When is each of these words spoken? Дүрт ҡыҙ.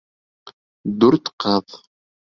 Дүрт 1.03 1.33
ҡыҙ. 1.45 1.81